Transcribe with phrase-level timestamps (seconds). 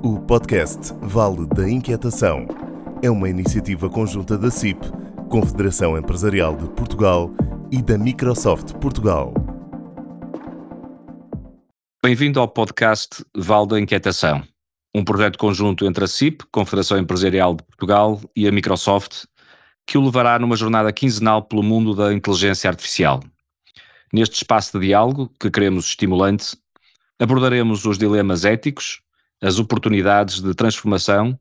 [0.00, 2.46] O podcast Vale da Inquietação
[3.02, 4.78] é uma iniciativa conjunta da CIP,
[5.28, 7.32] Confederação Empresarial de Portugal
[7.72, 9.34] e da Microsoft Portugal.
[12.00, 14.44] Bem-vindo ao podcast Vale da Inquietação,
[14.94, 19.24] um projeto conjunto entre a CIP, Confederação Empresarial de Portugal, e a Microsoft,
[19.84, 23.20] que o levará numa jornada quinzenal pelo mundo da inteligência artificial.
[24.12, 26.56] Neste espaço de diálogo, que queremos estimulante,
[27.18, 29.00] abordaremos os dilemas éticos,
[29.40, 31.38] as oportunidades de transformação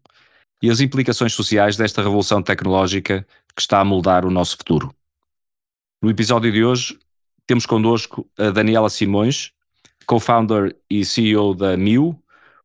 [0.61, 4.93] e as implicações sociais desta revolução tecnológica que está a moldar o nosso futuro.
[6.01, 6.97] No episódio de hoje,
[7.45, 9.51] temos connosco a Daniela Simões,
[10.05, 12.17] co-founder e CEO da MIU,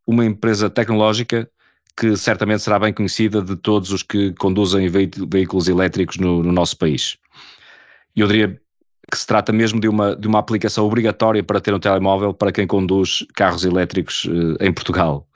[0.07, 1.51] uma empresa tecnológica
[1.97, 6.77] que certamente será bem conhecida de todos os que conduzem veículos elétricos no, no nosso
[6.77, 7.19] país.
[8.17, 8.62] Eu diria
[9.11, 12.53] que se trata mesmo de uma, de uma aplicação obrigatória para ter um telemóvel para
[12.53, 15.27] quem conduz carros elétricos uh, em Portugal.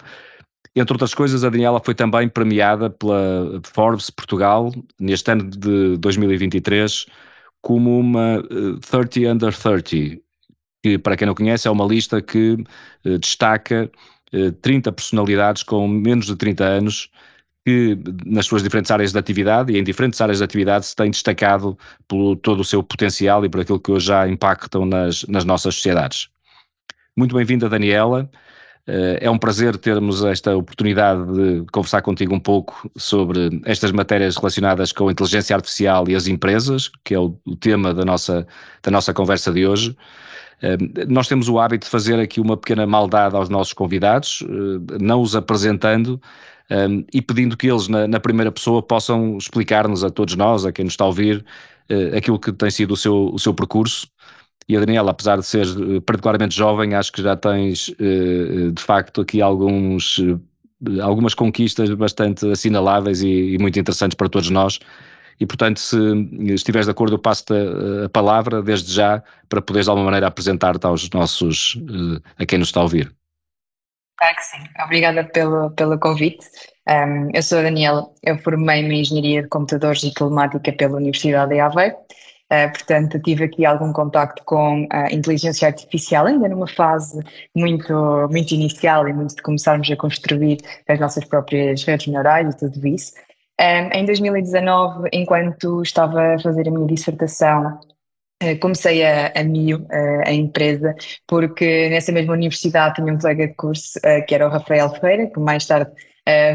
[0.74, 7.06] Entre outras coisas, a Daniela foi também premiada pela Forbes Portugal neste ano de 2023
[7.62, 10.20] como uma uh, 30 Under 30,
[10.82, 12.62] que para quem não conhece é uma lista que
[13.04, 13.90] uh, destaca
[14.60, 17.10] 30 personalidades com menos de 30 anos
[17.66, 21.10] que nas suas diferentes áreas de atividade e em diferentes áreas de atividade se tem
[21.10, 25.44] destacado por todo o seu potencial e por aquilo que hoje já impactam nas, nas
[25.44, 26.28] nossas sociedades.
[27.16, 28.30] Muito bem-vinda, Daniela.
[28.86, 34.36] Eh, é um prazer termos esta oportunidade de conversar contigo um pouco sobre estas matérias
[34.36, 38.46] relacionadas com a inteligência artificial e as empresas, que é o, tema da nossa,
[38.80, 39.96] da nossa conversa de hoje.
[40.62, 40.76] Eh,
[41.08, 45.20] nós temos o hábito de fazer aqui uma pequena maldade aos nossos convidados, eh, não
[45.20, 46.20] os apresentando,
[46.70, 50.72] um, e pedindo que eles, na, na primeira pessoa, possam explicar-nos a todos nós, a
[50.72, 51.44] quem nos está a ouvir,
[51.90, 54.08] uh, aquilo que tem sido o seu, o seu percurso.
[54.68, 58.82] E a Daniela, apesar de ser uh, particularmente jovem, acho que já tens, uh, de
[58.82, 60.20] facto, aqui alguns,
[61.02, 64.80] algumas conquistas bastante assinaláveis e, e, muito interessantes para todos nós.
[65.38, 65.96] E, portanto, se
[66.46, 67.52] estiveres de acordo, eu passo-te
[68.04, 71.78] a, palavra desde já para poderes, de alguma maneira, apresentar-te aos nossos,
[72.38, 73.14] a quem nos está a ouvir.
[74.16, 74.64] Claro que sim.
[74.82, 76.46] Obrigada pelo, pelo convite.
[76.88, 81.52] Um, eu sou a Daniela, eu formei-me em Engenharia de Computadores e Telemática pela Universidade
[81.52, 81.96] de Aveiro.
[82.50, 87.20] Uh, portanto, tive aqui algum contacto com a inteligência artificial, ainda numa fase
[87.54, 87.92] muito,
[88.30, 92.86] muito inicial e muito de começarmos a construir as nossas próprias redes neurais e tudo
[92.86, 93.12] isso.
[93.60, 97.80] Um, em 2019, enquanto estava a fazer a minha dissertação
[98.60, 100.94] comecei a, a MIO, a, a, empresa,
[101.26, 105.26] porque nessa mesma universidade tinha um colega de curso uh, que era o Rafael Ferreira,
[105.26, 105.90] que mais tarde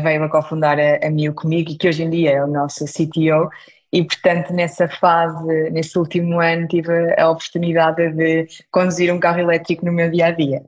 [0.03, 2.85] veio a cofundar a, a MIO comigo e que hoje em dia é o nosso
[2.85, 3.49] CTO.
[3.93, 9.85] E, portanto, nessa fase, nesse último ano, tive a oportunidade de conduzir um carro elétrico
[9.85, 10.63] no meu dia a dia.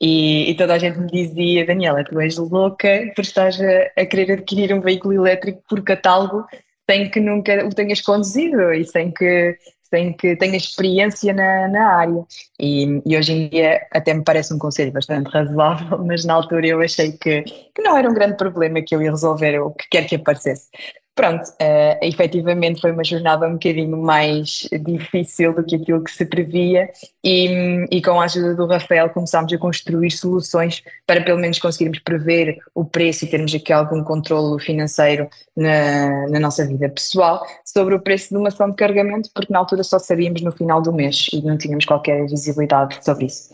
[0.00, 4.04] E, e toda a gente me dizia: Daniela, tu és louca por estás a, a
[4.04, 6.44] querer adquirir um veículo elétrico por catálogo
[6.88, 9.56] sem que nunca o tenhas conduzido e sem que
[9.88, 12.24] sem que tenha experiência na, na área.
[12.58, 16.66] E, e, hoje em dia até me parece um conselho bastante razoável, mas na altura
[16.66, 19.88] eu achei que, que não era um grande problema que eu ia resolver o que
[19.90, 20.68] quer que aparecesse.
[21.16, 26.26] Pronto, uh, efetivamente foi uma jornada um bocadinho mais difícil do que aquilo que se
[26.26, 26.90] previa
[27.24, 32.00] e, e, com a ajuda do Rafael começámos a construir soluções para pelo menos conseguirmos
[32.00, 37.94] prever o preço e termos aqui algum controle financeiro na, na nossa vida pessoal sobre
[37.94, 40.92] o preço de uma ação de carregamento, porque na altura só sabíamos no final do
[40.92, 43.48] mês e não tínhamos qualquer visibilidade sobre isso.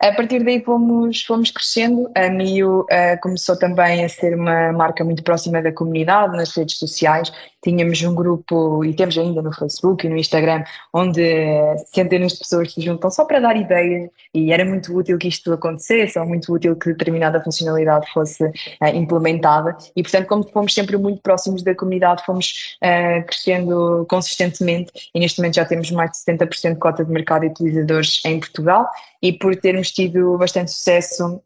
[0.00, 2.10] A partir daí fomos, fomos crescendo.
[2.14, 6.78] A Mio uh, começou também a ser uma marca muito próxima da comunidade nas redes
[6.78, 7.30] sociais.
[7.62, 11.20] Tínhamos um grupo, e temos ainda no Facebook e no Instagram, onde
[11.92, 14.08] centenas de pessoas se juntam só para dar ideias.
[14.32, 18.86] E era muito útil que isto acontecesse, ou muito útil que determinada funcionalidade fosse uh,
[18.94, 19.76] implementada.
[19.94, 25.10] E portanto como fomos sempre muito próximos da comunidade, fomos uh, crescendo consistentemente.
[25.14, 28.40] E neste momento já temos mais de 70% de cota de mercado de utilizadores em
[28.40, 28.88] Portugal
[29.22, 31.42] e por termos tido bastante sucesso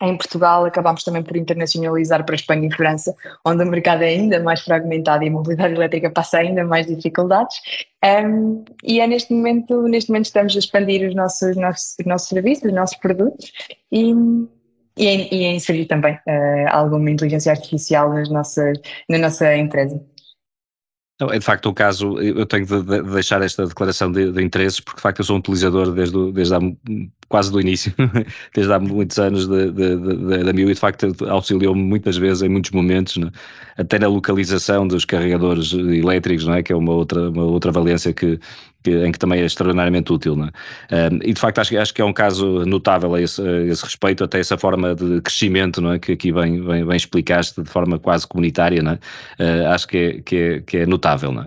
[0.00, 3.14] em Portugal acabámos também por internacionalizar para a Espanha e França,
[3.44, 7.56] onde o mercado é ainda mais fragmentado e a mobilidade elétrica passa ainda mais dificuldades.
[8.04, 12.28] Um, e é neste momento, neste momento estamos a expandir os nossos, nossos, os nossos
[12.28, 13.52] serviços, os nossos produtos
[13.90, 14.12] e,
[14.96, 18.78] e, e a inserir também uh, alguma inteligência artificial nas nossas,
[19.08, 20.00] na nossa empresa.
[21.20, 24.78] Não, é de facto o caso, eu tenho de, deixar esta declaração de, de, interesses,
[24.78, 26.60] porque de facto eu sou um utilizador desde, desde há,
[27.28, 27.92] quase do início,
[28.54, 32.48] desde há muitos anos de, de, da MIU e de facto auxiliou-me muitas vezes em
[32.48, 33.32] muitos momentos, né?
[33.76, 36.62] até na localização dos carregadores elétricos, não é?
[36.62, 38.38] que é uma outra, uma outra valência que,
[38.88, 40.36] que em que também é extraordinariamente útil.
[40.36, 40.50] Né?
[40.90, 43.84] Um, e de facto acho, acho que é um caso notável a esse, a esse,
[43.84, 45.98] respeito, até essa forma de crescimento não é?
[45.98, 48.94] que aqui bem, bem, bem explicaste de forma quase comunitária, não é?
[48.94, 51.32] uh, acho que é, que é, que é notável.
[51.32, 51.46] Não é?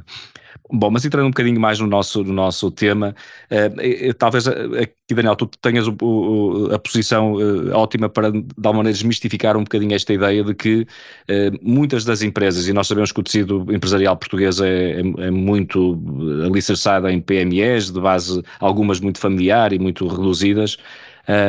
[0.74, 3.14] Bom, mas entrando um bocadinho mais no nosso, no nosso tema,
[3.52, 8.76] uh, talvez aqui, Daniel, tu tenhas o, o, a posição uh, ótima para, de alguma
[8.76, 13.12] maneira, desmistificar um bocadinho esta ideia de que uh, muitas das empresas, e nós sabemos
[13.12, 16.02] que o tecido empresarial português é, é, é muito
[16.46, 20.78] alicerçado em PMEs, de base algumas muito familiar e muito reduzidas,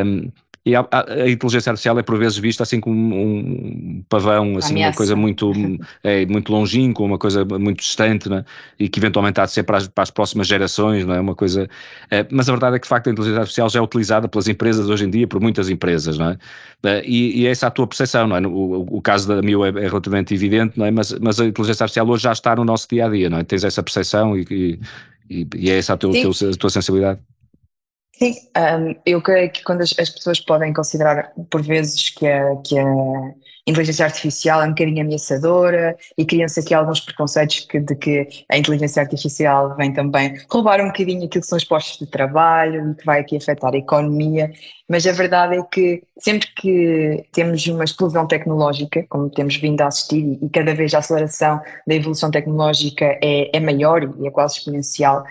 [0.05, 0.31] um,
[0.65, 4.91] e a, a, inteligência artificial é por vezes vista assim como um pavão, assim, Ameaça.
[4.91, 5.53] uma coisa muito,
[6.05, 8.45] é, muito longínqua, uma coisa muito distante, né?
[8.79, 11.21] e que eventualmente há de ser para as, para as próximas gerações, não é?
[11.21, 11.69] Uma coisa.
[12.11, 14.47] É, mas a verdade é que de facto a inteligência artificial já é utilizada pelas
[14.47, 16.39] empresas hoje em dia, por muitas empresas, não é?
[16.85, 18.41] é e, e essa é a tua percepção, não é?
[18.47, 20.93] O, o caso da Mil é, é, relativamente evidente, não é?
[20.93, 23.43] Mas, mas a inteligência artificial hoje já está no nosso dia a dia, não é?
[23.43, 24.79] Tens essa percepção e,
[25.29, 27.19] e, e é essa a, teu, a tua sensibilidade.
[28.23, 32.55] Sim, um, eu creio que quando as, as, pessoas podem considerar por vezes que a,
[32.65, 32.85] que a
[33.67, 38.57] inteligência artificial é um bocadinho ameaçadora e criam-se aqui alguns preconceitos que, de que a
[38.57, 42.95] inteligência artificial vem também roubar um bocadinho aquilo que são os postos de trabalho e
[42.95, 44.53] que vai aqui afetar a economia,
[44.89, 49.89] mas a verdade é que sempre que temos uma explosão tecnológica, como temos vindo a
[49.89, 54.59] assistir e cada vez a aceleração da evolução tecnológica é, é maior e é quase
[54.59, 55.25] exponencial,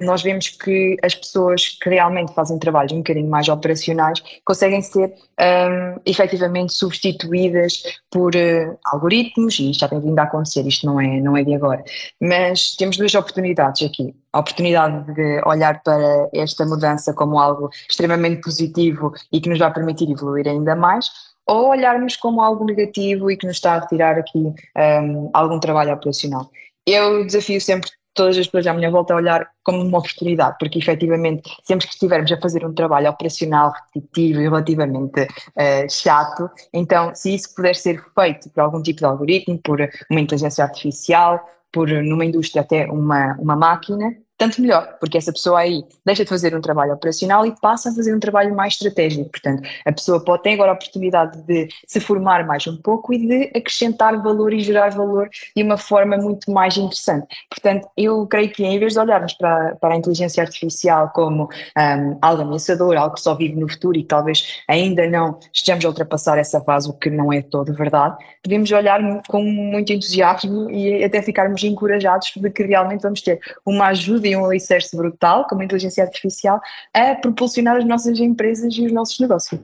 [0.00, 5.14] nós vemos que as pessoas que realmente fazem trabalhos um bocadinho mais operacionais conseguem ser
[5.40, 11.00] um, efetivamente substituídas por uh, algoritmos, e isto já tem vindo a acontecer, isto não
[11.00, 11.84] é, não é de agora.
[12.20, 14.14] Mas temos duas oportunidades aqui.
[14.32, 19.72] A oportunidade de olhar para esta mudança como algo extremamente positivo e que nos vai
[19.72, 21.10] permitir evoluir ainda mais,
[21.46, 24.38] ou olharmos como algo negativo e que nos está a retirar aqui
[24.76, 26.50] um, algum trabalho operacional.
[26.86, 30.78] Eu desafio sempre todas as pessoas à minha volta a olhar como uma oportunidade, porque
[30.78, 37.14] efetivamente sempre que estivermos a fazer um trabalho operacional repetitivo e relativamente uh, chato, então
[37.14, 39.80] se isso puder ser feito por algum tipo de algoritmo, por
[40.10, 41.40] uma inteligência artificial,
[41.72, 46.30] por numa indústria até uma, uma máquina, tanto melhor, porque essa pessoa aí deixa de
[46.30, 49.28] fazer um trabalho operacional e passa a fazer um trabalho mais estratégico.
[49.28, 53.18] Portanto, a pessoa pode ter agora a oportunidade de se formar mais um pouco e
[53.18, 57.26] de acrescentar valor e gerar valor de uma forma muito mais interessante.
[57.50, 62.18] Portanto, eu creio que em vez de olharmos para, para a inteligência artificial como um,
[62.22, 66.38] algo ameaçador, algo que só vive no futuro e talvez ainda não estejamos a ultrapassar
[66.38, 71.20] essa fase, o que não é todo verdade, podemos olhar com muito entusiasmo e até
[71.20, 75.64] ficarmos encorajados de que realmente vamos ter uma ajuda e um alicerce brutal, como a
[75.64, 76.60] inteligência artificial,
[76.94, 79.60] a propulsionar as nossas empresas e os nossos negócios.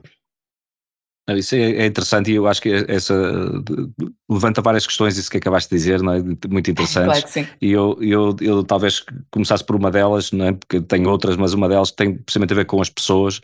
[1.35, 3.13] Isso é, é interessante e eu acho que essa
[4.29, 6.23] levanta várias questões, isso que acabaste de dizer, não é?
[6.47, 7.21] muito interessantes.
[7.21, 7.47] Claro que sim.
[7.61, 10.53] E eu, eu, eu talvez começasse por uma delas, não é?
[10.53, 13.41] porque tenho outras, mas uma delas tem precisamente a ver com as pessoas.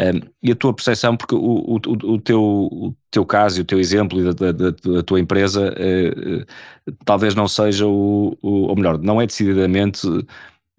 [0.00, 3.64] Um, e a tua percepção, porque o, o, o, teu, o teu caso e o
[3.64, 8.76] teu exemplo e da, da, da tua empresa uh, talvez não seja o, o, ou
[8.76, 10.06] melhor, não é decididamente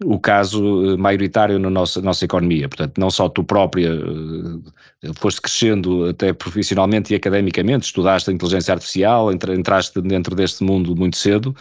[0.04, 2.68] o caso eh, maioritário na nossa, nossa economia.
[2.68, 4.62] Portanto, não só tu própria uh,
[5.16, 11.16] foste crescendo até profissionalmente e academicamente, estudaste a inteligência artificial, entraste dentro deste mundo muito
[11.16, 11.54] cedo.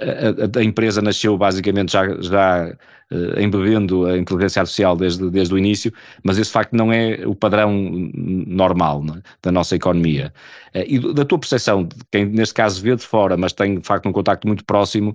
[0.00, 2.76] A, a, empresa nasceu basicamente já, já
[3.10, 5.92] uh, embebendo a inteligência artificial desde, desde o início,
[6.22, 7.72] mas esse facto não é o padrão
[8.14, 9.22] normal é?
[9.42, 10.32] da nossa economia.
[10.74, 14.12] E da tua percepção, quem neste caso vê de fora, mas tem de facto um
[14.12, 15.14] contacto muito próximo,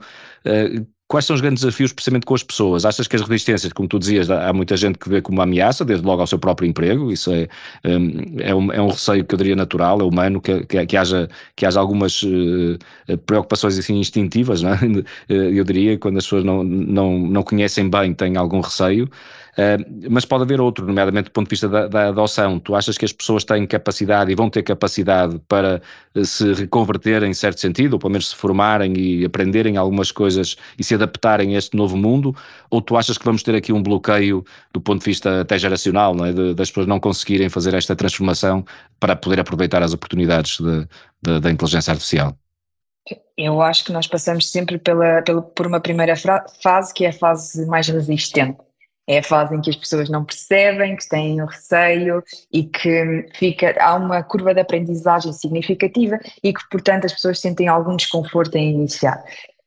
[1.07, 2.83] Quais são os grandes desafios, precisamente com as pessoas?
[2.83, 5.85] Achas que as resistências, como tu dizias, há muita gente que vê como uma ameaça,
[5.85, 7.47] desde logo ao seu próprio emprego, isso é,
[7.85, 10.97] hum, é, um, é um receio que eu diria natural, é humano, que, que, que
[10.97, 12.77] haja, que haja algumas uh,
[13.25, 14.79] preocupações assim instintivas, não é?
[15.29, 19.09] eu diria, quando as pessoas não, não, não conhecem bem, têm algum receio.
[19.57, 22.59] Uh, mas pode haver outro, nomeadamente do ponto de vista da, da, adoção.
[22.59, 25.81] Tu achas que as pessoas têm capacidade e vão ter capacidade para
[26.13, 30.57] uh, se reconverterem em certo sentido, ou pelo menos se formarem e aprenderem algumas coisas
[30.77, 32.35] e se adaptarem a este novo mundo?
[32.69, 36.13] Ou tu achas que vamos ter aqui um bloqueio do ponto de vista até geracional,
[36.23, 36.31] é?
[36.31, 38.63] de, das pessoas não conseguirem fazer esta transformação
[38.99, 40.87] para poder aproveitar as oportunidades de,
[41.23, 42.37] de, da inteligência artificial?
[43.35, 46.13] Eu acho que nós passamos sempre pela, pela, por uma primeira
[46.61, 48.66] fase que é a fase mais resistente
[49.07, 52.21] é a fase em que as pessoas não percebem, que têm receio
[52.51, 57.67] e que fica, há uma curva de aprendizagem significativa e que, portanto, as pessoas sentem
[57.67, 59.23] algum desconforto em iniciar.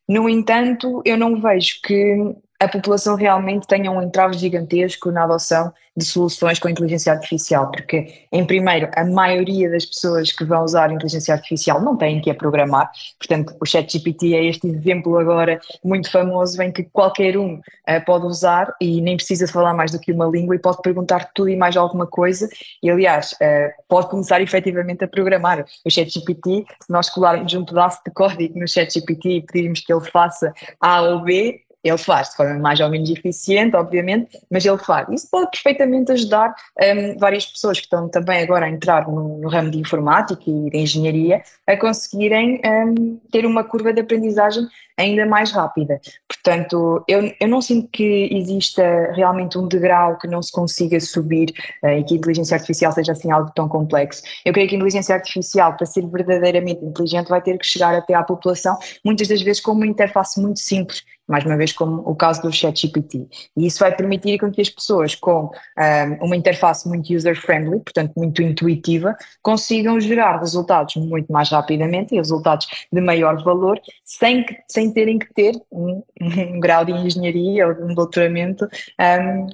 [0.06, 5.72] No entanto, eu não vejo que a população realmente tenha um entrave gigantesco na adoção
[5.96, 10.92] de soluções com inteligência artificial, porque, em primeiro, a maioria das pessoas que vão usar
[10.92, 16.10] inteligência artificial não têm que a programar, portanto, o ChatGPT é este exemplo agora muito
[16.10, 20.12] famoso em que qualquer um uh, pode usar e nem precisa falar mais do que
[20.12, 22.48] uma língua e pode perguntar tudo e mais alguma coisa,
[22.82, 25.64] e aliás, uh, pode começar efetivamente a programar.
[25.84, 30.04] O ChatGPT, se nós colarmos um pedaço de código no ChatGPT e pedirmos que ele
[30.04, 34.78] faça A ou B, ele faz de forma mais ou menos eficiente, obviamente, mas ele
[34.78, 35.08] faz.
[35.08, 39.48] Isso pode perfeitamente ajudar um, várias pessoas que estão também agora a entrar no, no
[39.48, 44.66] ramo de informática e de engenharia a conseguirem um, ter uma curva de aprendizagem
[45.00, 46.00] ainda mais rápida.
[46.28, 51.52] Portanto, eu, eu não sinto que exista realmente um degrau que não se consiga subir
[51.82, 54.22] uh, e que a inteligência artificial seja assim algo tão complexo.
[54.44, 58.14] Eu creio que a inteligência artificial, para ser verdadeiramente inteligente, vai ter que chegar até
[58.14, 62.14] à população, muitas das vezes com uma interface muito simples mais uma vez como o
[62.14, 63.28] caso do ChatGPT.
[63.56, 68.42] E isso vai permitir que as pessoas com um, uma interface muito user-friendly, portanto muito
[68.42, 74.56] intuitiva, consigam gerar resultados muito mais rapidamente e resultados de maior valor, sem, que,
[74.90, 78.66] sem terem que ter um, um grau de engenharia ou de um doutoramento
[79.00, 79.46] um,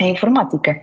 [0.00, 0.80] em informática.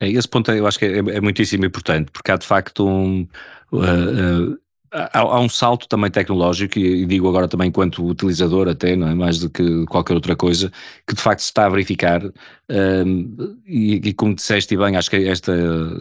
[0.00, 3.26] É, esse ponto eu acho que é, é muitíssimo importante, porque há de facto um,
[3.72, 4.58] uh, uh,
[4.94, 9.14] há, há, um salto também tecnológico, e digo agora também enquanto utilizador até, não é
[9.14, 10.70] mais do que qualquer outra coisa,
[11.06, 15.16] que de facto se está a verificar, um, e, e, como disseste bem, acho que
[15.16, 15.52] esta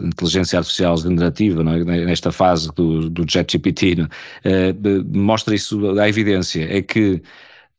[0.01, 2.05] inteligência artificial generativa, é?
[2.05, 4.07] nesta fase do, do JetGPT, uh,
[5.17, 7.21] mostra isso, a evidência, é que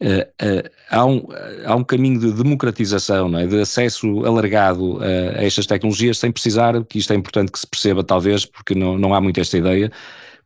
[0.00, 1.26] Uh, uh, há, um,
[1.64, 3.46] há um caminho de democratização, é?
[3.46, 8.02] de acesso alargado a estas tecnologias, sem precisar, que isto é importante que se perceba,
[8.02, 9.90] talvez, porque não, não há muito esta ideia,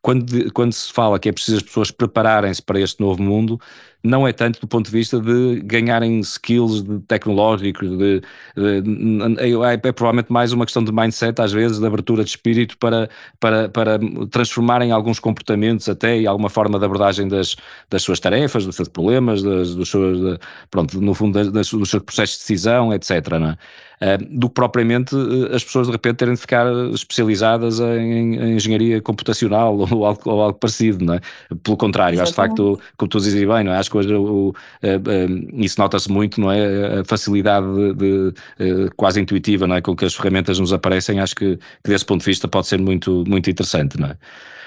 [0.02, 3.60] quando, quando se fala que é preciso as pessoas prepararem-se para este novo mundo,
[4.02, 8.22] não é tanto do ponto de vista de ganharem skills de tecnológicos, de,
[8.56, 12.30] de, de, é, é, provavelmente mais uma questão de mindset, às vezes, de abertura de
[12.30, 13.98] espírito para, para, para
[14.30, 17.56] transformarem alguns comportamentos até e alguma forma de abordagem das,
[17.90, 20.38] das suas tarefas, dos seus problemas, das, dos seus, de,
[20.70, 23.10] pronto, no fundo, das, dos seus processos de decisão, etc.
[23.10, 24.14] É?
[24.14, 28.54] Uh, do que propriamente uh, as pessoas de repente terem de ficar especializadas em, em
[28.54, 31.20] engenharia computacional ou algo, ou algo, parecido, não é?
[31.64, 33.78] Pelo contrário, acho de facto, como tu dizes bem, não é?
[33.78, 34.54] acho que hoje o,
[35.54, 37.00] isso nota-se muito, não é?
[37.00, 39.80] A facilidade de, de, eh, quase intuitiva não é?
[39.80, 42.78] com que as ferramentas nos aparecem, acho que, que desse ponto de vista pode ser
[42.80, 44.16] muito, muito interessante, não é?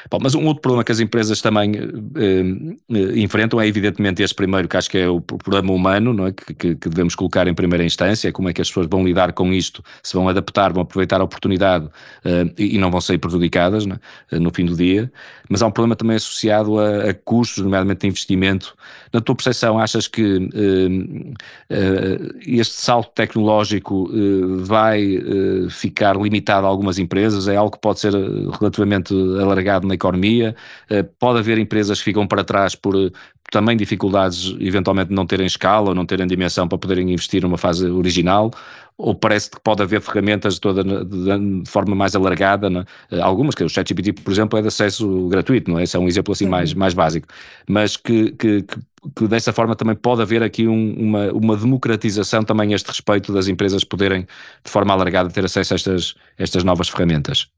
[0.10, 4.36] Bom, mas um outro problema que as empresas também eh, eh, enfrentam é evidentemente este
[4.36, 6.32] primeiro, que acho que é o problema humano, não é?
[6.32, 9.54] Que, que, devemos colocar em primeira instância, como é que as pessoas vão lidar com
[9.54, 11.88] isto, se vão adaptar, vão aproveitar a oportunidade
[12.26, 13.86] eh, e, não vão sair prejudicadas
[14.32, 14.40] é?
[14.40, 15.12] no fim do dia.
[15.50, 18.76] Mas há um problema também associado a, a custos, nomeadamente de investimento.
[19.14, 20.50] Na tua percepção, achas que
[22.48, 24.10] este salto tecnológico
[24.60, 25.22] vai
[25.70, 27.50] ficar limitado a algumas empresas?
[27.50, 30.56] É algo que pode ser relativamente alargado na economia.
[30.90, 33.12] Eh, pode haver empresas que ficam para trás por eh,
[33.52, 37.86] também dificuldades, eventualmente, não terem escala ou não terem dimensão para poderem investir numa fase
[37.86, 38.52] original,
[38.98, 42.86] ou parece que pode haver ferramentas de, toda, de, de forma mais alargada, né?
[43.22, 45.84] algumas, que o ChatGPT, por exemplo, é de acesso gratuito, não é?
[45.84, 47.28] Esse é um exemplo assim mais, mais básico,
[47.68, 48.78] mas que, que, que,
[49.16, 53.34] que dessa forma também pode haver aqui um, uma, uma democratização também a este respeito
[53.34, 54.22] das empresas poderem,
[54.64, 57.50] de forma alargada, ter acesso a estas, estas novas ferramentas.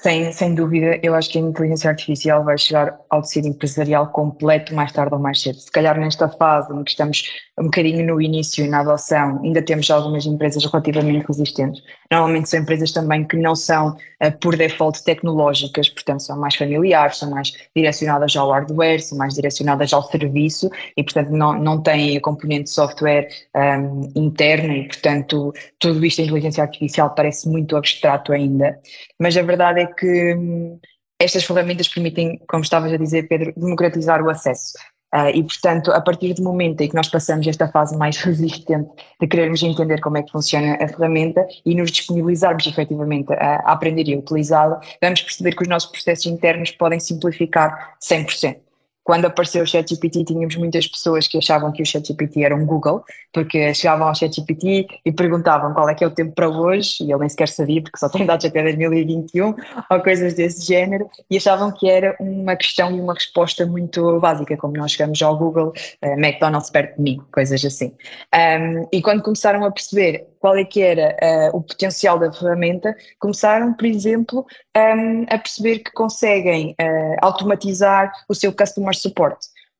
[0.00, 4.72] Sem, sem dúvida, eu acho que a inteligência artificial vai chegar ao tecido empresarial completo
[4.72, 5.58] mais tarde ou mais cedo.
[5.58, 7.24] Se calhar nesta fase em que estamos
[7.58, 11.82] um bocadinho no início e na adoção, ainda temos algumas empresas relativamente resistentes.
[12.12, 17.18] Normalmente são empresas também que não são, uh, por default, tecnológicas, portanto são mais familiares,
[17.18, 22.16] são mais direcionadas ao hardware, são mais direcionadas ao serviço e, portanto, não, não têm
[22.16, 28.32] a componente software um, interna e, portanto, tudo isto a inteligência artificial parece muito abstrato
[28.32, 28.78] ainda.
[29.18, 30.78] Mas a verdade é que hum,
[31.20, 34.74] estas ferramentas permitem, como estavas a dizer, Pedro, democratizar o acesso.
[35.14, 38.90] Uh, e, portanto, a partir do momento em que nós passamos esta fase mais resistente
[39.18, 43.72] de querermos entender como é que funciona a ferramenta e nos disponibilizarmos efetivamente a, a
[43.72, 48.67] aprender e a utilizá-la, vamos perceber que os nossos processos internos podem simplificar 100%
[49.08, 53.02] quando apareceu o ChatGPT, tínhamos muitas pessoas que achavam que o ChatGPT era um Google,
[53.32, 57.10] porque chegavam ao ChatGPT e perguntavam qual é que é o tempo para hoje, e
[57.10, 59.54] ele nem sequer sabia, porque só tem dados até 2021,
[59.90, 64.58] ou coisas desse género, e achavam que era uma questão e uma resposta muito básica,
[64.58, 65.72] como nós chegamos ao Google,
[66.02, 67.94] uh, McDonald's perto de mim, coisas assim.
[68.34, 71.16] Um, e quando começaram a perceber qual é que era
[71.52, 78.12] uh, o potencial da ferramenta, começaram, por exemplo, um, a perceber que conseguem uh, automatizar
[78.28, 79.38] o seu customer support.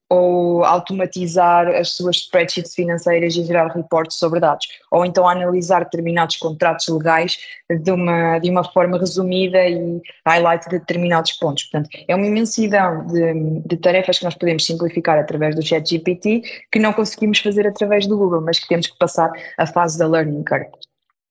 [0.08, 6.36] Ou automatizar as suas spreadsheets financeiras e gerar reportes sobre dados, ou então analisar determinados
[6.36, 7.38] contratos legais
[7.68, 11.64] de uma, de uma forma resumida e highlight de determinados pontos.
[11.64, 16.78] Portanto, é uma imensidão de, de tarefas que nós podemos simplificar através do ChatGPT que
[16.78, 20.44] não conseguimos fazer através do Google, mas que temos que passar a fase da learning
[20.44, 20.87] curve.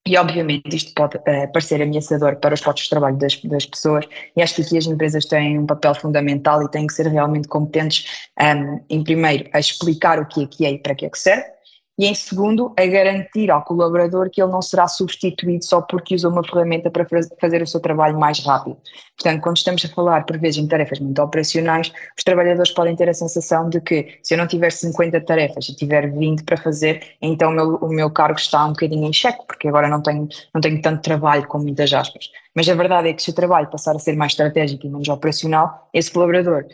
[0.07, 4.05] E obviamente isto pode uh, parecer ameaçador para os postos de trabalho das, das, pessoas
[4.37, 7.49] e acho que aqui as empresas têm um papel fundamental e têm que ser realmente
[7.49, 11.09] competentes um, em primeiro a explicar o que é que é e para que é
[11.09, 11.56] que serve
[11.97, 16.31] e em segundo, a garantir ao colaborador que ele não será substituído só porque usou
[16.31, 17.07] uma ferramenta para
[17.41, 18.77] fazer o seu trabalho mais rápido.
[19.17, 23.09] Portanto, quando estamos a falar, por vezes, em tarefas muito operacionais, os trabalhadores podem ter
[23.09, 27.15] a sensação de que se eu não tiver 50 tarefas e tiver 20 para fazer,
[27.19, 30.27] então o meu, o meu cargo está um bocadinho em xeque, porque agora não tenho,
[30.53, 32.29] não tenho tanto trabalho com muitas aspas.
[32.53, 35.09] Mas a verdade é que se o trabalho passar a ser mais estratégico e menos
[35.09, 36.65] operacional, esse colaborador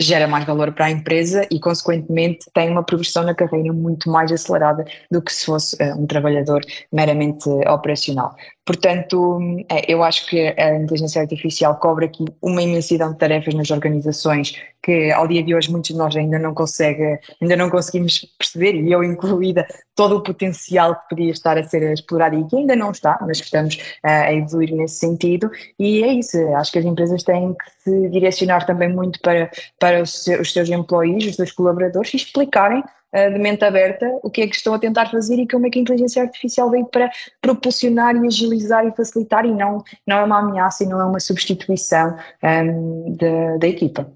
[0.00, 4.30] gera mais valor para a empresa e, consequentemente, tem uma progressão na carreira muito mais
[4.30, 6.60] acelerada do que se fosse uh, um trabalhador
[6.92, 8.36] meramente uh, operacional.
[8.66, 9.38] Portanto,
[9.70, 14.56] é, eu acho que a inteligência artificial cobra aqui uma imensidão de tarefas nas organizações
[14.86, 18.74] que ao dia de hoje muitos de nós ainda não consegue, ainda não conseguimos perceber,
[18.74, 22.76] e eu incluída, todo o potencial que podia estar a ser explorado e que ainda
[22.76, 26.78] não está, mas que estamos uh, a evoluir nesse sentido, e é isso, acho que
[26.78, 31.50] as empresas têm que se direcionar também muito para, para os, seus, employees, os seus
[31.50, 32.84] colaboradores, e explicarem
[33.30, 35.78] de mente aberta o que é que estão a tentar fazer e como é que
[35.78, 40.38] a inteligência artificial veio para propulsionar e agilizar e facilitar, e não, não é uma
[40.40, 44.06] ameaça e não é uma substituição um, ehm, da, da equipa.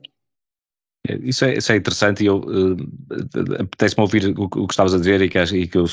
[1.09, 2.77] Isso é, isso é interessante e eu uh,
[3.59, 5.87] apetece-me ouvir o, o, que estavas a dizer e que, e que eu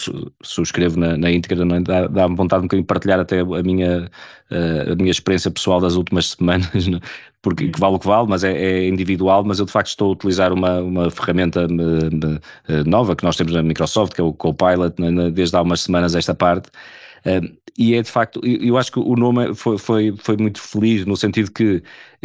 [0.44, 1.80] subscrevo na, na íntegra, não é?
[1.80, 4.12] dá, dá-me vontade de um bocadinho partilhar até a minha,
[4.52, 6.98] uh, a minha experiência pessoal das últimas semanas, não?
[6.98, 7.02] É?
[7.42, 10.10] porque que vale o que vale, mas é, é, individual, mas eu de facto estou
[10.10, 14.34] a utilizar uma, uma ferramenta uh, nova que nós temos na Microsoft, que é o
[14.34, 14.96] Copilot,
[15.32, 16.70] desde há umas semanas esta parte,
[17.78, 21.16] e é de facto, eu acho que o nome foi, foi, foi muito feliz no
[21.16, 21.84] sentido que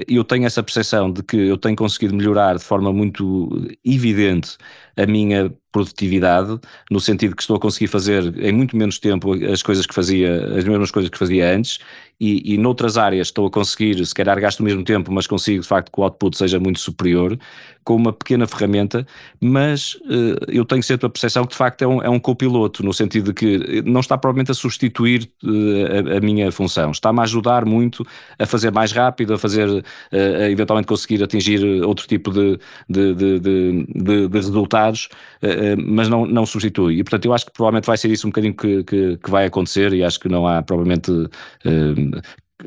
[0.08, 3.50] eu tenho essa percepção de que eu tenho conseguido melhorar de forma muito
[3.84, 4.56] evidente
[4.96, 9.62] a minha produtividade, no sentido que estou a conseguir fazer em muito menos tempo as
[9.62, 11.78] coisas que fazia, as mesmas coisas que fazia antes,
[12.20, 15.62] e, e noutras áreas estou a conseguir, se calhar gasto o mesmo tempo, mas consigo
[15.62, 17.38] de facto que o output seja muito superior,
[17.84, 19.04] com uma pequena ferramenta,
[19.40, 22.84] mas uh, eu tenho sempre a percepção que de facto é um, é um copiloto,
[22.84, 27.18] no sentido de que não está provavelmente a substituir uh, a, a, minha função, está-me
[27.18, 28.06] a ajudar muito
[28.38, 29.81] a fazer mais rápido, a fazer,
[30.12, 35.08] a eventualmente conseguir atingir outro tipo de, de, de, de, de resultados,
[35.86, 36.98] mas não, não substitui.
[36.98, 39.46] E portanto eu acho que provavelmente vai ser isso um bocadinho que, que, que vai
[39.46, 41.10] acontecer e acho que não há provavelmente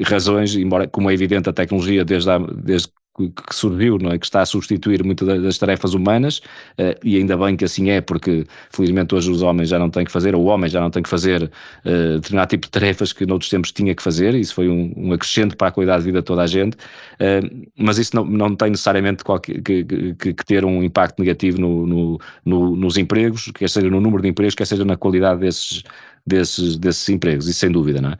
[0.03, 4.19] razões, embora como é evidente a tecnologia desde, a, desde que surgiu, não é?
[4.19, 6.39] que está a substituir muitas das tarefas humanas,
[6.79, 10.03] uh, e ainda bem que assim é, porque felizmente hoje os homens já não têm
[10.03, 13.13] que fazer, ou o homem já não tem que fazer uh, determinado tipo de tarefas
[13.13, 16.05] que noutros tempos tinha que fazer, isso foi um, um acrescente para a qualidade de
[16.05, 20.33] vida de toda a gente, uh, mas isso não, não tem necessariamente qualquer, que, que,
[20.33, 24.29] que ter um impacto negativo no, no, no, nos empregos, quer seja no número de
[24.29, 25.83] empregos, quer seja na qualidade desses,
[26.27, 28.17] desses, desses empregos, isso sem dúvida, não é?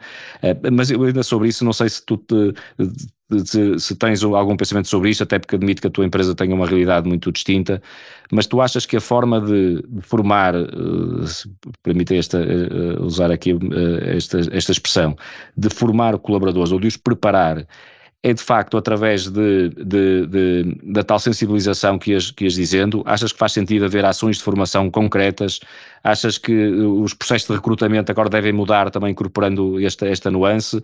[0.71, 2.53] Mas eu ainda sobre isso, não sei se tu te,
[3.45, 6.53] se, se, tens algum pensamento sobre isso, até porque admito que a tua empresa tenha
[6.53, 7.81] uma realidade muito distinta,
[8.31, 11.49] mas tu achas que a forma de, formar, uh, se
[11.81, 13.57] permite esta, uh, usar aqui
[14.15, 15.15] esta, esta expressão,
[15.57, 17.65] de formar colaboradores ou de os preparar
[18.23, 23.03] é de facto através de, de, de, da tal sensibilização que ias, que dizendo?
[23.05, 25.59] Achas que faz sentido haver ações de formação concretas?
[26.03, 30.77] Achas que os processos de recrutamento agora devem mudar também incorporando esta, esta nuance?
[30.77, 30.83] Uh,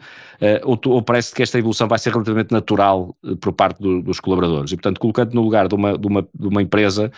[0.63, 4.20] ou, ou, parece que esta evolução vai ser relativamente natural uh, por parte do, dos
[4.20, 4.72] colaboradores?
[4.72, 7.12] E, portanto, colocando no lugar de uma, de uma, de uma empresa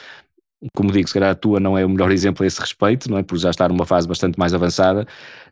[0.76, 3.17] como digo, se calhar a tua não é o melhor exemplo a esse respeito, não
[3.17, 3.23] é?
[3.23, 5.06] Por já estar numa fase bastante mais avançada,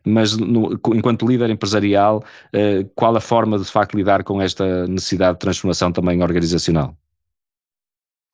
[0.04, 4.86] mas no, enquanto líder empresarial, eh, qual a forma de, de facto lidar com esta
[4.86, 6.96] necessidade de transformação também organizacional?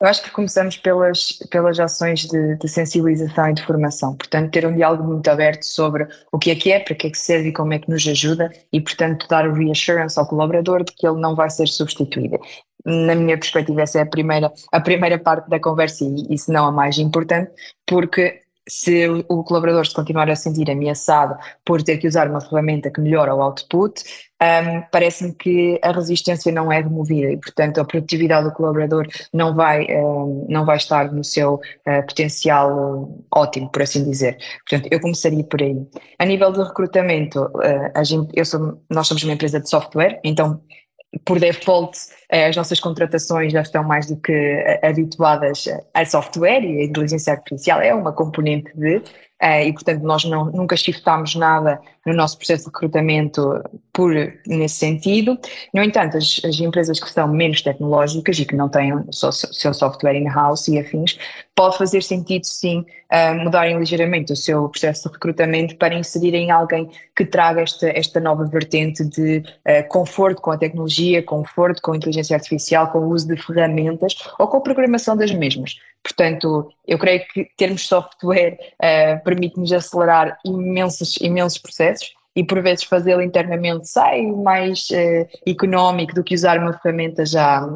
[0.01, 4.65] Eu acho que começamos pelas, pelas ações de, de, sensibilização e de formação, portanto, ter
[4.65, 7.49] um diálogo muito aberto sobre o que é que é, para que é que serve
[7.49, 11.05] e como é que nos ajuda, e, portanto, dar o reassurance ao colaborador de que
[11.05, 12.39] ele não vai ser substituído
[12.85, 16.51] na minha perspectiva, essa é a primeira, a primeira parte da conversa e, e se
[16.51, 17.51] não a mais importante,
[17.87, 22.91] porque se o colaborador se continuar a sentir ameaçado por ter que usar uma ferramenta
[22.91, 24.05] que melhora o output,
[24.41, 29.55] um, parece-me que a resistência não é removida e, portanto, a produtividade do colaborador não
[29.55, 34.39] vai, um, não vai estar no seu uh, potencial ótimo, por assim dizer.
[34.69, 35.77] Portanto, eu começaria por aí.
[36.21, 40.61] A nível de recrutamento, uh, gente, eu sou, nós somos uma empresa de software, então
[41.25, 41.99] por default,
[42.31, 47.81] as nossas contratações já estão mais do que habituadas a software e a inteligência artificial
[47.81, 49.03] é uma componente de,
[49.41, 54.13] Uh, e, portanto, nós não, nunca shiftámos nada no nosso processo de recrutamento por,
[54.47, 55.39] nesse sentido.
[55.75, 59.75] No entanto, as, as empresas que são menos tecnológicas e que não têm o seu,
[59.75, 61.19] software in-house e afins,
[61.55, 66.89] pode fazer sentido, sim, uh, mudarem ligeiramente o seu processo de recrutamento para inserirem alguém
[67.17, 71.97] que traga esta, esta nova vertente de uh, conforto com a tecnologia, conforto com a
[71.97, 75.77] inteligência artificial, com o uso de ferramentas ou com a programação das mesmas.
[76.03, 81.98] Portanto, eu creio que termos software uh, permite-nos acelerar imensos, imensos processos
[82.37, 87.67] e por vezes fazê-lo internamente sai mais uh, económico do que usar uma ferramenta já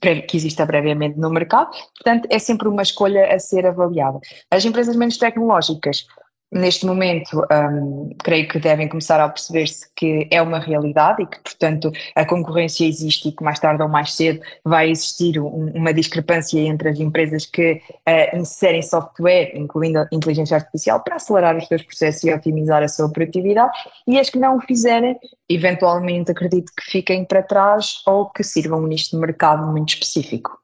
[0.00, 4.20] que exista previamente no mercado, portanto é sempre uma escolha a ser avaliada.
[4.50, 6.06] As empresas menos tecnológicas
[6.50, 11.38] neste momento, um, creio que devem começar a perceber-se que é uma realidade e que,
[11.40, 15.92] portanto, a concorrência existe e que mais tarde ou mais cedo vai existir um, uma
[15.92, 21.66] discrepância entre as empresas que uh, inserem software, incluindo a inteligência artificial, para acelerar os
[21.66, 23.72] seus processos e otimizar a sua produtividade,
[24.06, 28.80] e as que não o fizerem, eventualmente acredito que fiquem para trás ou que sirvam
[28.80, 30.58] um nicho de mercado muito específico.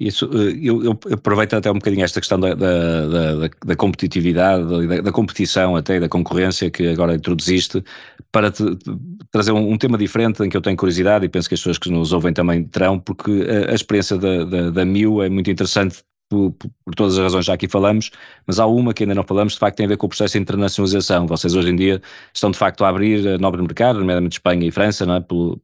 [0.00, 4.86] Isso, eh, eu, eu, aproveito até um bocadinho esta questão da, da, da, da competitividade,
[4.86, 7.82] da, da, competição até da concorrência que agora introduziste,
[8.30, 8.90] para te, te
[9.32, 11.78] trazer um, um, tema diferente em que eu tenho curiosidade e penso que as pessoas
[11.78, 16.04] que nos ouvem também terão, porque a, a experiência da, da, da é muito interessante
[16.28, 18.10] por, por, todas as razões já aqui falamos,
[18.46, 20.34] mas há uma que ainda não falamos, de facto tem a ver com o processo
[20.34, 21.26] de internacionalização.
[21.26, 22.00] Vocês hoje em dia
[22.32, 25.20] estão de facto a abrir novos mercados, nomeadamente Espanha e França, não é?
[25.20, 25.60] Pelo,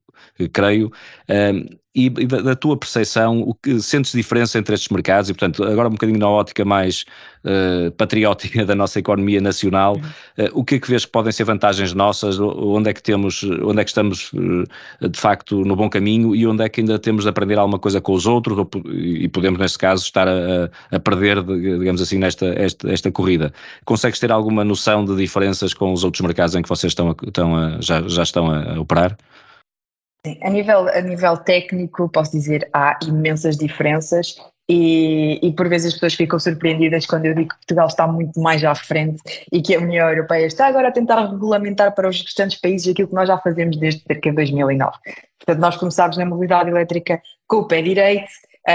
[0.52, 0.90] creio.
[1.28, 5.32] Um, e, e da, da, tua percepção, o que sentes diferença entre estes mercados e,
[5.32, 7.04] portanto, agora um bocadinho na ótica mais
[7.44, 11.44] uh, patriótica da nossa economia nacional, uh, o que é que vês que podem ser
[11.44, 15.88] vantagens nossas, onde é que temos, onde é que estamos uh, de facto no bom
[15.88, 18.68] caminho e onde é que ainda temos de aprender alguma coisa com os outros ou,
[18.92, 23.52] e podemos, neste caso, estar a, a perder, digamos assim, nesta esta, esta corrida.
[23.84, 27.16] Consegues ter alguma noção de diferenças com os outros mercados em que vocês estão, a,
[27.24, 29.16] estão a, já, já estão a operar?
[30.42, 35.92] A nível, a nível técnico, posso dizer, há imensas diferenças e, e, por vezes as
[35.94, 39.74] pessoas ficam surpreendidas quando eu digo que Portugal está muito mais à frente e que
[39.74, 43.28] a União Europeia está agora a tentar regulamentar para os restantes países aquilo que nós
[43.28, 44.96] já fazemos desde cerca de 2009.
[45.38, 48.30] Portanto, nós começámos na mobilidade elétrica com o pé direito,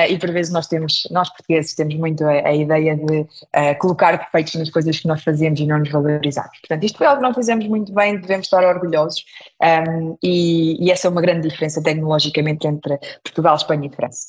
[0.10, 4.17] e por vezes nós temos, nós portugueses temos muito a, a ideia de uh, colocar
[4.17, 6.60] defeitos nas coisas que nós fazemos e não nos valorizarmos.
[6.60, 9.25] Portanto, isto foi algo que nós fizemos muito bem, devemos estar orgulhosos
[9.62, 14.28] um, e, e, essa é uma grande diferença tecnologicamente entre Portugal, Espanha e França.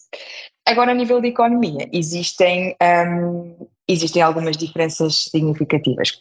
[0.66, 6.12] Agora, a nível de economia, existem, um, existem algumas diferenças significativas.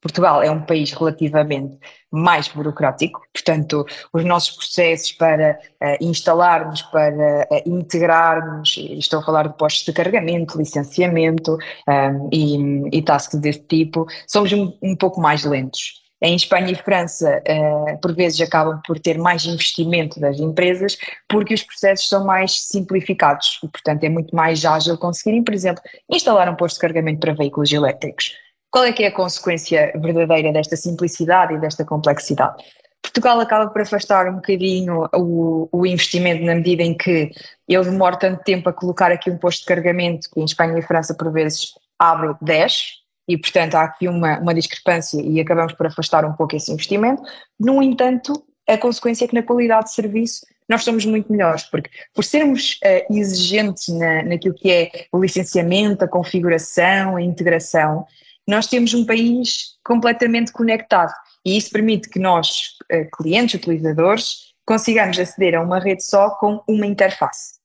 [0.00, 1.76] Portugal é um país relativamente
[2.10, 9.48] mais burocrático, portanto, os nossos processos para uh, instalarmos, para uh, integrarmos, estou a falar
[9.48, 11.54] de postos de carregamento, licenciamento
[11.88, 16.06] um, ehm, e, e tasks desse tipo, somos um, um, pouco mais lentos.
[16.20, 20.96] Em Espanha e França, uh, por vezes acabam por ter mais investimento das empresas,
[21.28, 25.82] porque os processos são mais simplificados e, portanto, é muito mais ágil conseguirem, por exemplo,
[26.10, 28.32] instalar um posto de carregamento para veículos elétricos
[28.70, 32.62] qual é que é a consequência verdadeira desta simplicidade e desta complexidade?
[33.02, 37.30] Portugal acaba por afastar um bocadinho o, o, investimento na medida em que
[37.66, 40.82] ele demora tanto tempo a colocar aqui um posto de carregamento que em Espanha e
[40.82, 45.86] França por vezes abre 10 e portanto há aqui uma, uma discrepância e acabamos por
[45.86, 47.22] afastar um pouco esse investimento.
[47.58, 51.88] No entanto, a consequência é que na qualidade de serviço nós somos muito melhores, porque
[52.14, 58.06] por sermos uh, exigentes na, naquilo que é o licenciamento, a configuração, a integração,
[58.48, 61.12] nós temos um país completamente conectado
[61.44, 66.62] e isso permite que nós, eh, clientes, utilizadores, consigamos aceder a uma rede só com
[66.66, 67.58] uma interface.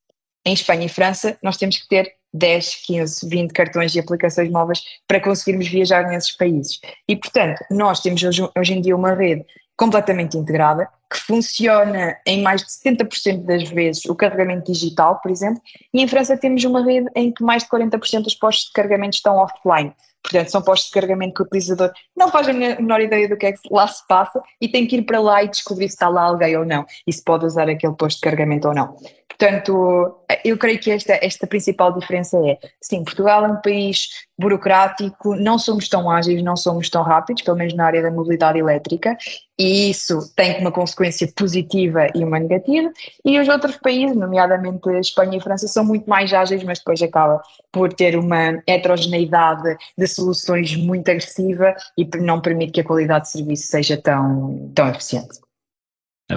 [0.45, 4.83] Em Espanha e França, nós temos que ter 10, 15, 20 cartões e aplicações móveis
[5.07, 6.81] para conseguirmos viajar nesses países.
[7.07, 9.45] E, portanto, nós temos hoje, hoje em dia uma rede
[9.77, 15.61] completamente integrada, que funciona em mais de 70% das vezes o carregamento digital, por exemplo,
[15.93, 19.15] e em França temos uma rede em que mais de 40% dos postos de carregamento
[19.15, 19.93] estão offline.
[20.23, 23.47] Portanto, são postos de carregamento que o utilizador não faz a menor ideia do que
[23.47, 26.07] é que lá se passa e tem que ir para lá e descobrir se está
[26.07, 28.95] lá alguém ou não e se pode usar aquele posto de carregamento ou não.
[29.27, 34.07] Portanto, eu creio que esta, esta principal diferença é, sim, Portugal é um país
[34.37, 38.59] burocrático, não somos tão ágeis, não somos tão rápidos, pelo menos na área da mobilidade
[38.59, 39.17] elétrica,
[39.63, 42.91] e isso tem uma consequência positiva e uma negativa,
[43.23, 47.41] e os outros países, nomeadamente Espanha e França, são muito mais ágeis, mas depois acaba
[47.71, 53.31] por ter uma heterogeneidade de soluções muito agressiva e não permite que a qualidade de
[53.31, 55.42] serviço seja tão, tão eficiente.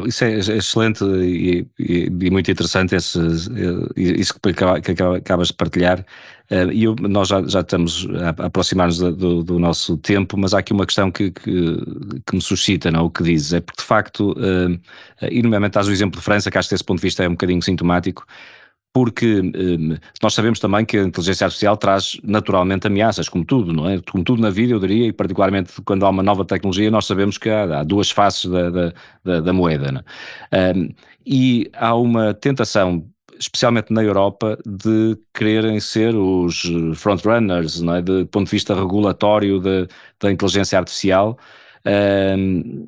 [0.04, 3.18] Isso é excelente e, e, e muito interessante esse,
[3.96, 6.04] isso que, que acabas de partilhar.
[6.48, 8.06] Eh, e nós já, já, estamos
[8.38, 11.50] a aproximar-nos do, do, nosso tempo, mas há aqui uma questão que, que,
[12.32, 13.06] me suscita, não?
[13.06, 14.80] o que dizes, é porque de facto, uh,
[15.28, 17.28] e nomeadamente estás o exemplo de França, que acho que desse ponto de vista é
[17.28, 18.24] um bocadinho sintomático,
[18.96, 23.86] porque um, nós sabemos também que a inteligência artificial traz naturalmente ameaças, como tudo, não
[23.86, 24.00] é?
[24.10, 27.36] Como tudo na vida, eu diria, e particularmente quando há uma nova tecnologia, nós sabemos
[27.36, 30.02] que há, há duas faces da, da, da, da moeda.
[30.50, 30.72] É?
[30.72, 30.94] Um,
[31.26, 33.06] e há uma tentação
[33.38, 36.62] especialmente na Europa, de quererem ser os
[36.94, 38.00] frontrunners, não é?
[38.00, 41.38] de ponto de vista regulatório de, da inteligência artificial.
[41.86, 42.86] Um,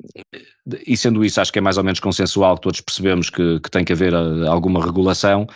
[0.87, 3.85] e sendo isso, acho que é mais ou menos consensual, todos percebemos que, que tem
[3.85, 5.47] que haver ah, alguma regulação,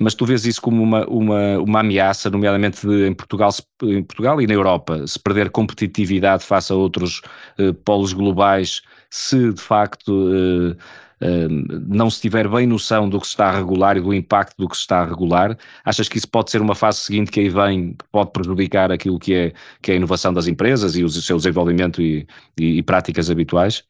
[0.00, 3.50] mas tu vês isso como uma, uma, uma ameaça, nomeadamente em Portugal,
[3.82, 7.20] em Portugal e na Europa, se perder competitividade face a outros
[7.58, 13.26] uh, polos globais, se de facto uh, uh, não se tiver bem noção do que
[13.26, 16.18] se está a regular e do impacto do que se está a regular, achas que
[16.18, 19.52] isso pode ser uma fase seguinte que aí vem, que pode prejudicar aquilo que é,
[19.82, 22.26] que é a inovação das empresas e o seu desenvolvimento e,
[22.58, 23.84] e, e práticas habituais?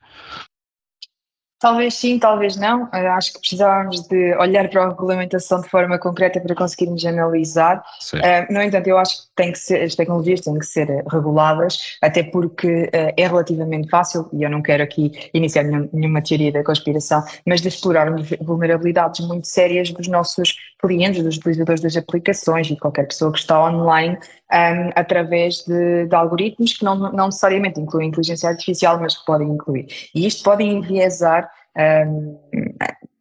[1.61, 2.89] Talvez sim, talvez não.
[2.93, 7.83] Eu acho que precisávamos de olhar para a regulamentação de forma concreta para conseguirmos analisar.
[8.15, 11.99] Uh, no entanto, eu acho que, tem que ser, as tecnologias têm que ser reguladas,
[12.01, 16.53] até porque uh, é relativamente fácil, e eu não quero aqui iniciar nenhum, nenhuma teoria
[16.53, 18.09] da conspiração, mas de explorar
[18.41, 23.39] vulnerabilidades muito sérias dos nossos clientes, dos utilizadores das aplicações e de qualquer pessoa que
[23.39, 24.17] está online
[24.53, 29.49] um, através de, de, algoritmos que não, não necessariamente incluem inteligência artificial, mas que podem
[29.49, 29.87] incluir.
[30.15, 31.48] E isto pode enviesar
[31.79, 32.39] um,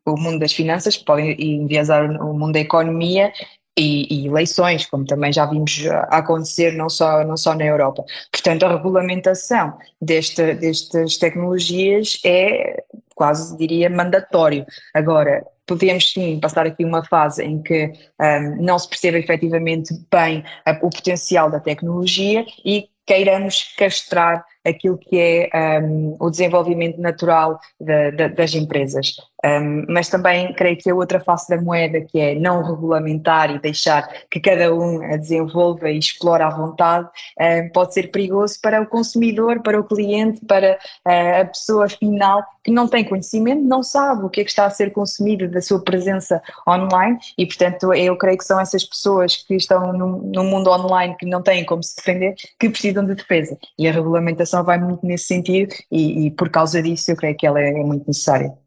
[0.05, 3.31] o mundo das finanças, pode enviesar o mundo da economia
[3.77, 8.03] e, e, eleições, como também já vimos acontecer não só, não só na Europa.
[8.31, 14.65] Portanto, a regulamentação destas tecnologias é quase diria mandatório.
[14.93, 20.43] Agora, podemos sim passar aqui uma fase em que um, não se percebe efetivamente bem
[20.65, 27.59] a, o potencial da tecnologia e queiramos castrar aquilo que é um, o desenvolvimento natural
[27.79, 29.15] de, de, das empresas.
[29.45, 33.59] Um, mas também creio que a outra face da moeda, que é não regulamentar e
[33.59, 37.07] deixar que cada um a desenvolva e explore à vontade,
[37.39, 42.43] um, pode ser perigoso para o consumidor, para o cliente, para uh, a pessoa final
[42.63, 45.61] que não tem conhecimento, não sabe o que é que está a ser consumido da
[45.61, 50.69] sua presença online e, portanto, eu creio que são essas pessoas que estão no mundo
[50.69, 53.57] online que não têm como se defender que precisam de defesa.
[53.77, 57.47] E a regulamentação vai muito nesse sentido e, e por causa disso eu creio que
[57.47, 58.66] ela é muito necessária.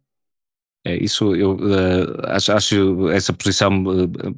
[0.85, 4.35] É, isso eu uh, acho, acho, essa posição uh,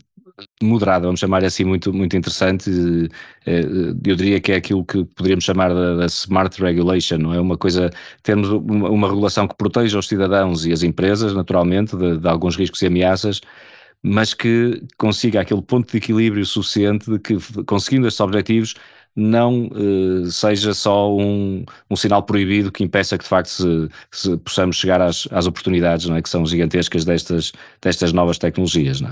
[0.62, 2.68] moderada, vamos chamar assim, muito, muito interessante.
[2.70, 3.08] Uh,
[4.04, 7.40] eu diria que é aquilo que poderíamos chamar da, da, smart regulation, não é?
[7.40, 7.90] Uma coisa,
[8.22, 12.56] termos uma, uma, regulação que proteja os cidadãos e as empresas, naturalmente, de, de alguns
[12.56, 13.40] riscos e ameaças,
[14.02, 18.74] mas que consiga aquele ponto de equilíbrio suficiente de que, conseguindo estes objetivos,
[19.14, 24.36] não uh, seja só um, um sinal proibido que impeça que de facto se, se
[24.38, 26.22] possamos chegar às, às, oportunidades é?
[26.22, 29.02] que são gigantescas destas, destas novas tecnologias.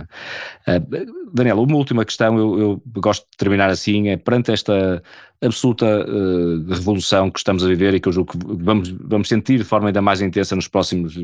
[0.66, 0.78] É?
[0.78, 5.02] uh, Daniel, uma última questão, eu, eu, gosto de terminar assim, é perante esta
[5.42, 9.58] absoluta uh, revolução que estamos a viver e que eu julgo que vamos, vamos sentir
[9.58, 11.14] de forma ainda mais intensa nos próximos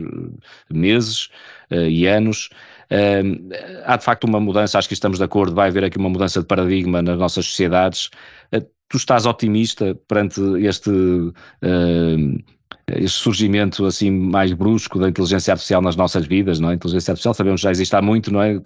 [0.70, 1.28] meses
[1.70, 2.48] e anos,
[3.84, 6.40] Há de facto uma mudança, acho que estamos de acordo, vai haver aqui uma mudança
[6.40, 8.10] de paradigma nas nossas sociedades.
[8.54, 10.90] Uh, tu estás otimista perante este,
[12.88, 16.72] este surgimento assim mais brusco da inteligência artificial nas nossas vidas, não é?
[16.72, 18.60] A inteligência artificial sabemos já existe há muito, não é?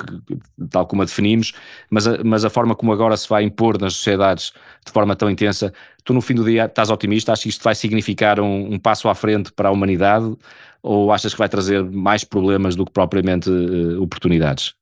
[0.70, 1.54] Tal como a definimos,
[1.88, 4.52] mas a, mas a forma como agora se vai impor nas sociedades
[4.84, 5.72] de forma tão intensa,
[6.04, 9.08] tu no fim do dia estás otimista, achas que isto vai significar um, um passo
[9.08, 10.36] à frente para a humanidade
[10.82, 14.74] ou achas que vai trazer mais problemas do que propriamente uh, oportunidades?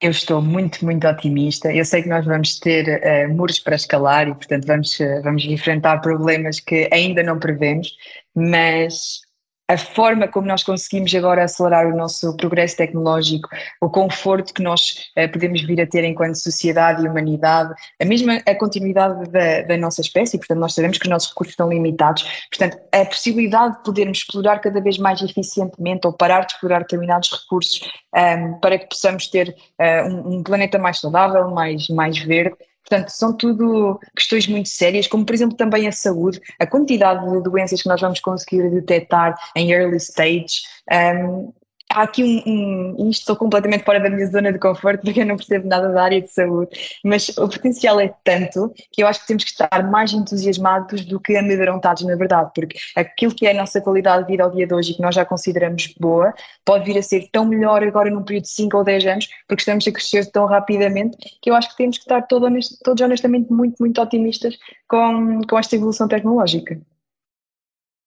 [0.00, 1.72] Eu estou muito, muito otimista.
[1.72, 5.44] Eu sei que nós vamos ter uh, muros para escalar e, portanto, vamos, uh, vamos
[5.44, 7.94] enfrentar problemas que ainda não prevemos,
[8.34, 9.20] mas
[9.70, 13.48] a forma como nós conseguimos agora acelerar o nosso progresso tecnológico,
[13.80, 18.42] o conforto que nós uh, podemos vir a ter enquanto sociedade e humanidade, a mesma
[18.44, 22.48] a continuidade da, da, nossa espécie, portanto nós sabemos que os nossos recursos estão limitados,
[22.50, 27.30] portanto a possibilidade de podermos explorar cada vez mais eficientemente ou parar de explorar determinados
[27.30, 27.80] recursos
[28.12, 32.56] um, ehm, para que possamos ter uh, um, um planeta mais saudável, mais, mais verde,
[32.90, 37.40] Portanto, são tudo questões muito sérias, como por exemplo também a saúde, a quantidade de
[37.40, 40.62] doenças que nós vamos conseguir detectar em early stage.
[40.90, 41.52] Um,
[41.90, 45.26] há aqui um, um isto estou completamente fora da minha zona de conforto porque eu
[45.26, 46.70] não percebo nada da área de saúde,
[47.04, 51.20] mas o potencial é tanto que eu acho que temos que estar mais entusiasmados do
[51.20, 54.66] que amedrontados na verdade, porque aquilo que é a nossa qualidade de vida ao dia
[54.66, 56.32] de hoje e que nós já consideramos boa,
[56.64, 59.62] pode vir a ser tão melhor agora num período de 5 ou 10 anos, porque
[59.62, 63.02] estamos a crescer tão rapidamente que eu acho que temos que estar todo honest, todos
[63.02, 64.56] honestamente muito, muito otimistas
[64.88, 66.80] com, com esta evolução tecnológica.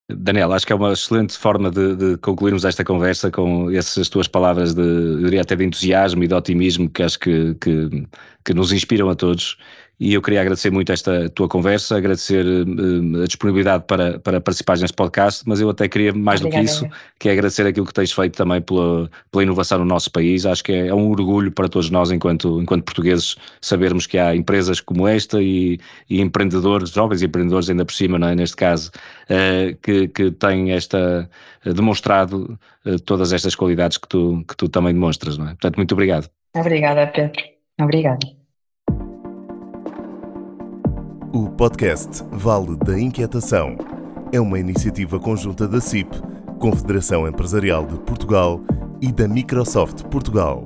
[0.09, 4.27] Daniel, acho que é uma excelente forma de, de, concluirmos esta conversa com essas tuas
[4.27, 8.05] palavras de, eu diria até de entusiasmo e de otimismo que acho que, que,
[8.43, 9.57] que nos inspiram a todos
[9.99, 14.81] e eu queria agradecer muito esta tua conversa, agradecer uh, a disponibilidade para, para participares
[14.81, 16.63] neste podcast, mas eu até queria mais Obrigada.
[16.63, 19.85] do que isso, que é agradecer aquilo que tens feito também pela, pela inovação no
[19.85, 20.45] nosso país.
[20.45, 24.35] Acho que é, é, um orgulho para todos nós, enquanto, enquanto portugueses, sabermos que há
[24.35, 25.79] empresas como esta e,
[26.09, 28.91] e empreendedores, jovens empreendedores ainda por cima, não é, neste caso,
[29.29, 31.29] uh, que, que têm esta,
[31.65, 32.59] uh, demonstrado
[33.05, 35.37] todas estas qualidades que tu, que tu também demonstras.
[35.37, 35.49] Não é?
[35.49, 36.29] Portanto, muito obrigado.
[36.53, 37.41] Obrigada, Pedro.
[37.79, 38.42] Obrigada.
[41.35, 43.75] O podcast Vale da Inquietação
[44.31, 46.15] é uma iniciativa conjunta da CIP,
[46.59, 48.61] Confederação Empresarial de Portugal
[49.01, 50.63] e da Microsoft Portugal.